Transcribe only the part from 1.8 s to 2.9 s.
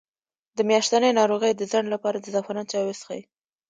لپاره د زعفران چای